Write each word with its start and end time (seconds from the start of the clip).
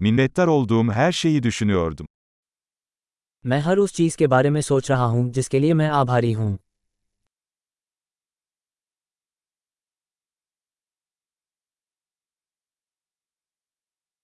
Minnettar 0.00 0.46
olduğum 0.46 0.92
her 0.92 1.12
şeyi 1.12 1.42
düşünüyordum. 1.42 2.06
मैं 3.44 3.58
हर 3.60 3.76
उस 3.78 3.92
चीज 3.94 4.16
के 4.16 4.26
बारे 4.26 4.50
में 4.50 4.60
सोच 4.60 4.90
रहा 4.90 5.04
हूं 5.04 5.30
जिसके 5.36 5.58
लिए 5.60 5.74
मैं 5.74 5.88
आभारी 6.00 6.32
हूं 6.32 6.56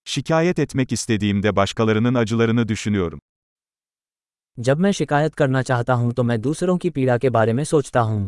Şikayet 0.05 0.59
etmek 0.59 0.91
istediğimde 0.91 1.55
başkalarının 1.55 2.13
acılarını 2.15 2.67
düşünüyorum. 2.67 3.19
जब 4.57 4.77
मैं 4.79 4.91
शिकायत 4.91 5.33
करना 5.39 5.61
चाहता 5.69 5.93
हूं 5.93 6.11
तो 6.17 6.23
मैं 6.23 6.41
दूसरों 6.41 6.77
की 6.83 6.89
पीड़ा 6.89 7.17
के 7.23 7.29
बारे 7.37 7.53
में 7.53 7.63
सोचता 7.63 7.99
हूं 8.09 8.27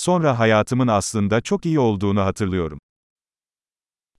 Sonra 0.00 0.38
hayatımın 0.38 0.88
aslında 0.88 1.40
çok 1.40 1.66
iyi 1.66 1.78
olduğunu 1.80 2.20
hatırlıyorum. 2.20 2.78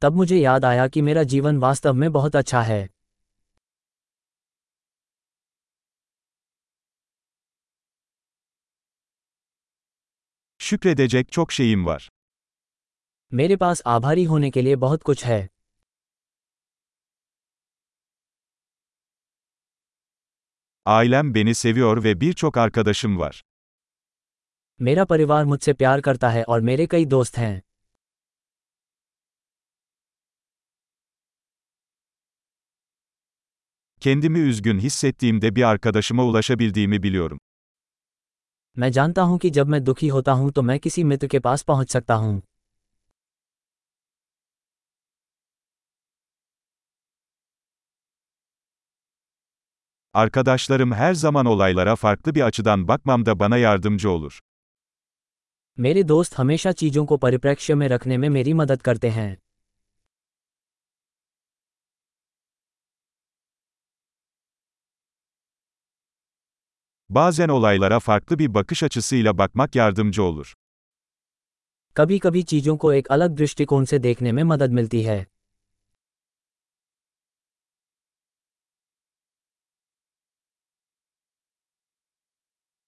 तब 0.02 0.14
मुझे 0.16 0.38
याद 0.38 0.66
आया 0.66 0.88
कि 0.94 1.02
मेरा 1.02 1.24
जीवन 1.24 1.56
वास्तव 1.66 1.94
में 2.02 2.12
बहुत 2.14 2.36
अच्छा 2.36 2.62
है 2.62 2.82
Şükredecek 10.60 11.32
çok 11.32 11.52
şeyim 11.52 11.86
var. 11.86 12.10
मेरे 13.32 13.56
पास 13.64 13.82
आभारी 13.86 14.24
होने 14.32 14.50
के 14.52 14.62
लिए 14.66 14.76
बहुत 14.76 15.04
कुछ 15.04 15.24
है 15.26 15.48
Ailem 20.86 21.34
beni 21.36 21.56
seviyor 21.56 22.04
ve 22.04 22.22
birçok 22.22 22.58
arkadaşım 22.58 23.20
var. 23.20 23.44
मेरा 24.82 25.04
परिवार 25.06 25.46
मुझसे 25.46 25.74
प्यार 25.74 26.02
करता 26.02 26.30
है 26.30 26.44
और 26.44 26.62
मेरे 26.62 26.86
कई 26.88 27.06
दोस्त 27.06 27.38
हैं 27.38 27.62
Kendimi 34.02 34.40
üzgün 34.40 34.80
hissettiğimde 34.80 35.56
bir 35.56 35.64
arkadaşıma 35.64 36.24
ulaşabildiğimi 36.26 37.04
biliyorum. 37.04 37.40
मैं 38.76 38.90
जानता 38.92 39.22
हूं 39.22 39.38
कि 39.44 39.50
जब 39.50 39.68
मैं 39.74 39.84
दुखी 39.84 40.08
होता 40.08 40.32
हूं 40.40 40.50
तो 40.56 40.62
मैं 40.62 40.78
किसी 40.80 41.04
मित्र 41.12 41.28
के 41.28 41.40
पास 41.46 41.64
पहुंच 41.70 41.90
सकता 41.92 42.16
हूं 42.16 42.40
Arkadaşlarım 50.14 50.92
her 50.92 51.14
zaman 51.14 51.46
olaylara 51.46 51.96
farklı 51.96 52.36
bir 52.36 52.42
açıdan 52.42 52.88
bakmamda 52.88 53.40
bana 53.40 53.58
yardımcı 53.58 54.10
olur. 54.12 54.40
मेरे 55.78 56.04
दोस्त 56.04 56.38
हमेशा 56.38 56.72
चीजों 56.72 57.06
को 57.06 57.18
परिप्रेक्ष्य 57.18 57.76
में 57.76 57.88
रखने 57.88 58.18
में 58.18 58.30
मेरी 58.30 58.54
मदद 58.54 58.82
करते 58.82 59.10
हैं 59.10 59.36
Bazen 67.10 67.50
olaylara 67.50 68.00
farklı 68.00 68.40
bir 68.40 68.54
bakış 68.54 68.84
açısıyla 68.84 69.38
bakmak 69.38 69.76
yardımcı 69.76 70.24
olur. 70.24 70.54
कभी 71.96 72.18
कभी 72.20 72.42
चीजों 72.52 72.76
को 72.78 72.94
एक 72.94 73.08
अलग 73.16 73.36
दृष्टिकोण 73.38 73.86
से 73.92 73.98
देखने 74.00 74.32
में 74.32 74.44
मदद 74.44 74.72
मिलती 74.80 75.02
है 75.04 75.26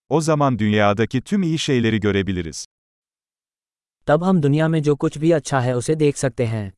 O 0.10 0.22
zaman 0.22 0.60
dünyadaki 0.60 1.22
tüm 1.22 1.44
iyi 1.44 1.60
şeyleri 1.60 2.00
görebiliriz. 2.00 2.66
तब 4.08 4.24
हम 4.24 4.42
दुनिया 4.42 4.68
में 4.68 4.82
जो 4.82 4.96
कुछ 4.96 5.18
भी 5.18 5.32
अच्छा 5.32 5.60
है 5.60 5.76
उसे 5.76 5.96
देख 5.96 6.18
सकते 6.18 6.46
हैं 6.46 6.72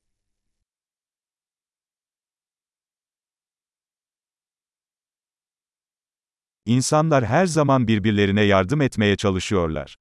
İnsanlar 6.65 7.25
her 7.25 7.45
zaman 7.45 7.87
birbirlerine 7.87 8.43
yardım 8.43 8.81
etmeye 8.81 9.15
çalışıyorlar. 9.15 9.97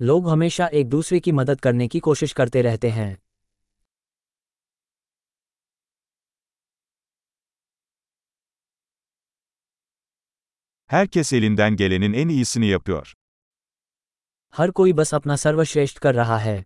लोग 0.00 0.28
हमेशा 0.28 0.66
एक 0.78 0.88
दूसरे 0.88 1.18
की 1.20 1.32
मदद 1.32 1.60
करने 1.60 1.86
की 1.88 2.00
कोशिश 2.00 2.32
करते 2.32 2.62
रहते 2.62 2.88
हैं 2.90 3.16
Herkes 10.90 11.32
elinden 11.32 11.76
gelenin 11.76 12.12
en 12.12 12.28
iyisini 12.28 12.66
yapıyor. 12.66 13.14
हर 14.53 14.71
कोई 14.79 14.93
बस 14.93 15.13
अपना 15.15 15.35
सर्वश्रेष्ठ 15.35 15.97
कर 15.99 16.15
रहा 16.15 16.37
है 16.37 16.63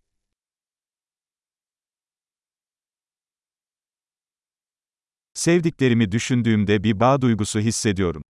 Sevdiklerimi 5.35 6.11
düşündüğümde 6.11 6.83
bir 6.83 6.99
bağ 6.99 7.21
duygusu 7.21 7.59
hissediyorum. 7.59 8.21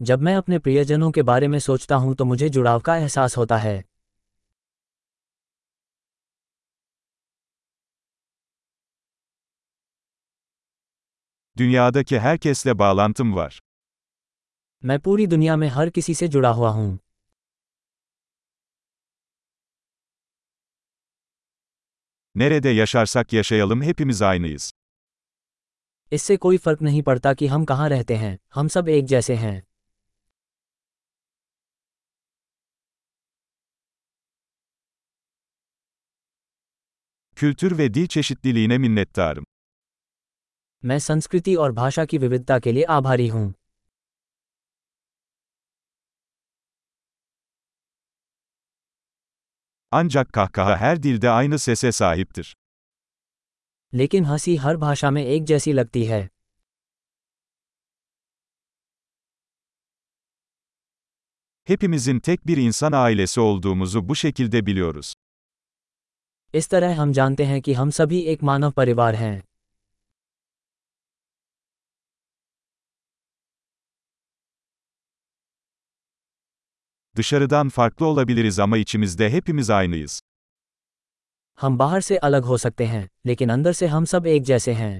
जब 0.00 0.20
मैं 0.22 0.34
अपने 0.36 0.58
प्रियजनों 0.58 1.10
के 1.12 1.22
बारे 1.22 1.48
में 1.48 1.58
सोचता 1.58 1.96
हूँ 1.96 2.14
तो 2.14 2.24
मुझे 2.24 2.48
जुड़ाव 2.48 2.80
का 2.86 2.96
एहसास 2.96 3.36
होता 3.36 3.56
है 3.58 3.82
Dünyadaki 11.56 12.18
herkesle 12.18 12.78
bağlantım 12.78 13.34
var. 13.36 13.60
मैं 14.82 14.98
पूरी 15.00 15.26
दुनिया 15.26 15.56
में 15.56 15.68
हर 15.68 15.90
किसी 15.90 16.14
से 16.14 16.28
जुड़ा 16.28 16.48
हुआ 16.52 16.70
हूँ 16.70 16.98
Nerede 22.34 22.68
yaşarsak 22.68 23.32
yaşayalım 23.32 23.82
hepimiz 23.82 24.22
aynıyız. 24.22 24.70
इससे 26.12 26.36
कोई 26.36 26.56
फ़र्क 26.64 26.82
नहीं 26.82 27.02
पड़ता 27.02 27.32
कि 27.34 27.46
हम 27.46 27.64
कहाँ 27.64 27.88
रहते 27.88 28.16
हैं 28.16 28.38
हम 28.54 28.68
सब 28.68 28.88
एक 28.88 29.04
जैसे 29.12 29.34
हैं 29.34 29.56
Kültür 37.36 37.78
ve 37.78 37.94
dil 37.94 38.06
çeşitliliğine 38.06 38.78
minnettarım. 38.78 39.44
मैं 40.82 40.98
संस्कृति 40.98 41.54
और 41.56 41.72
भाषा 41.72 42.04
की 42.04 42.18
विविधता 42.18 42.58
के 42.58 42.72
लिए 42.72 42.82
आभारी 42.96 43.28
हूँ 43.28 43.52
Ancak 49.93 50.33
kahkaha 50.33 50.77
her 50.77 51.03
dilde 51.03 51.29
aynı 51.29 51.59
sese 51.59 51.91
sahiptir. 51.91 52.55
लेकिन 53.93 54.25
हंसी 54.25 54.55
हर 54.55 54.77
भाषा 54.77 55.09
में 55.11 55.23
एक 55.25 55.45
जैसी 55.45 55.71
लगती 55.73 56.03
है 56.05 56.29
Hepimizin 61.65 62.19
tek 62.19 62.47
bir 62.47 62.57
insan 62.57 62.91
ailesi 62.91 63.41
olduğumuzu 63.41 64.09
bu 64.09 64.15
şekilde 64.15 64.65
biliyoruz. 64.65 65.13
इस 66.53 66.67
तरह 66.69 66.95
हम 67.01 67.11
जानते 67.13 67.45
हैं 67.45 67.61
कि 67.61 67.73
हम 67.73 67.89
सभी 67.91 68.19
एक 68.33 68.43
मानव 68.43 68.71
परिवार 68.71 69.15
हैं 69.15 69.43
Dışarıdan 77.17 77.69
farklı 77.69 78.05
olabiliriz 78.05 78.59
ama 78.59 78.77
içimizde 78.77 79.29
hepimiz 79.29 79.69
aynıyız. 79.69 80.21
हम 81.59 81.77
बाहर 81.79 82.01
से 82.01 82.17
अलग 82.27 82.43
हो 82.51 82.57
सकते 82.57 82.85
हैं 82.85 83.07
लेकिन 83.25 83.49
अंदर 83.55 83.73
से 83.79 83.87
हम 83.93 84.05
सब 84.11 84.27
एक 84.33 84.43
जैसे 84.49 84.73
हैं 84.73 84.93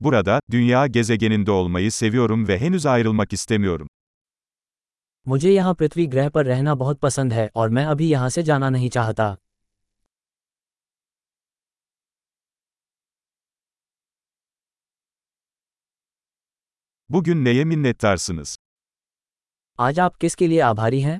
Burada, 0.00 0.40
dünya 0.50 0.86
gezegeninde 0.86 1.50
olmayı 1.50 1.92
seviyorum 1.92 2.48
ve 2.48 2.58
henüz 2.60 2.86
ayrılmak 2.86 3.32
istemiyorum. 3.32 3.88
मुझे 5.26 5.50
यहाँ 5.50 5.74
पृथ्वी 5.78 6.04
ग्रह 6.10 6.28
पर 6.34 6.44
रहना 6.46 6.74
बहुत 6.82 6.98
पसंद 7.04 7.32
है 7.32 7.48
और 7.60 7.68
मैं 7.76 7.84
अभी 7.92 8.08
यहाँ 8.08 8.28
से 8.34 8.42
जाना 8.48 8.68
नहीं 8.70 8.90
चाहता 8.96 9.36
Bugün 17.10 17.44
neye 17.44 17.64
minnettarsınız? 17.64 18.56
आज 19.78 19.98
आप 20.00 20.16
किसके 20.16 20.46
लिए 20.48 20.60
आभारी 20.60 21.00
हैं 21.00 21.18